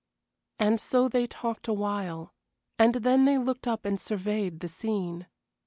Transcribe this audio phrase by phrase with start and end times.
[0.57, 2.33] And so they talked awhile,
[2.79, 5.27] and then they looked up and surveyed the scene.